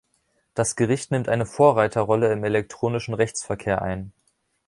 [0.55, 4.11] Das Gericht nimmt eine Vorreiterrolle im elektronischen Rechtsverkehr ein.